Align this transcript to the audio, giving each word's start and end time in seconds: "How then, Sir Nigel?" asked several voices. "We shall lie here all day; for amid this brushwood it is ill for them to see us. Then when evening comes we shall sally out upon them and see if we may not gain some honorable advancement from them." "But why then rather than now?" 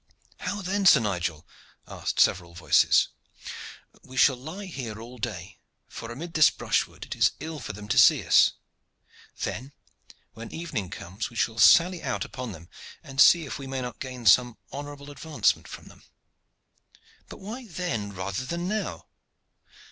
"How 0.39 0.63
then, 0.63 0.87
Sir 0.87 0.99
Nigel?" 0.99 1.45
asked 1.87 2.19
several 2.19 2.55
voices. 2.55 3.09
"We 4.01 4.17
shall 4.17 4.35
lie 4.35 4.65
here 4.65 4.99
all 4.99 5.19
day; 5.19 5.59
for 5.87 6.09
amid 6.11 6.33
this 6.33 6.49
brushwood 6.49 7.05
it 7.05 7.15
is 7.15 7.33
ill 7.39 7.59
for 7.59 7.73
them 7.73 7.87
to 7.89 7.99
see 7.99 8.25
us. 8.25 8.53
Then 9.43 9.73
when 10.33 10.51
evening 10.51 10.89
comes 10.89 11.29
we 11.29 11.35
shall 11.35 11.59
sally 11.59 12.01
out 12.01 12.25
upon 12.25 12.51
them 12.51 12.67
and 13.03 13.21
see 13.21 13.45
if 13.45 13.59
we 13.59 13.67
may 13.67 13.81
not 13.81 13.99
gain 13.99 14.25
some 14.25 14.57
honorable 14.71 15.11
advancement 15.11 15.67
from 15.67 15.85
them." 15.85 16.01
"But 17.29 17.37
why 17.39 17.67
then 17.67 18.11
rather 18.11 18.43
than 18.43 18.67
now?" 18.67 19.05